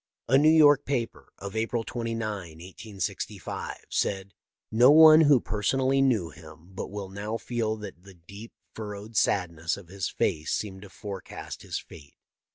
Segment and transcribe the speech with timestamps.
[0.27, 4.33] A New York paper, of April 29, 1865, said:
[4.71, 9.51] "No one who personally knew him but will now feel that the deep, furrowed sad
[9.51, 12.15] ness of his face seemed to forecast his fate.